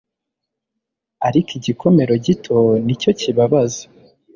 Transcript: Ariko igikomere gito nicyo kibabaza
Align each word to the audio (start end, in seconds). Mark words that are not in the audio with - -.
Ariko 1.27 1.49
igikomere 1.59 2.13
gito 2.25 2.57
nicyo 2.85 3.11
kibabaza 3.19 3.83